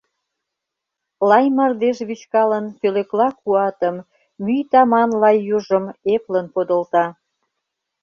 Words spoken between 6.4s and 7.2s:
подылта.